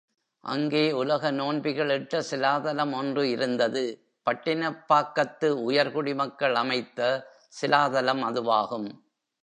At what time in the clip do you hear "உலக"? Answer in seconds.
0.91-1.31